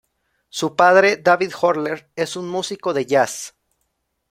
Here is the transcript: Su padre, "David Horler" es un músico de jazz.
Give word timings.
Su 0.49 0.75
padre, 0.75 1.17
"David 1.17 1.51
Horler" 1.61 2.09
es 2.15 2.35
un 2.35 2.49
músico 2.49 2.91
de 2.91 3.05
jazz. 3.05 3.53